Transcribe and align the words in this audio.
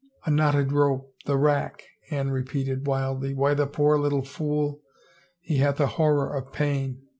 A 0.25 0.31
knotted 0.31 0.71
rope, 0.71 1.13
the 1.27 1.35
rackl" 1.37 1.81
Anne 2.09 2.31
repeated, 2.31 2.87
wildly. 2.87 3.35
Why 3.35 3.53
the 3.53 3.67
poor 3.67 3.99
little 3.99 4.23
fool— 4.23 4.81
he 5.41 5.57
hath 5.57 5.79
a 5.79 5.85
horror 5.85 6.33
of 6.35 6.51
pain. 6.51 7.03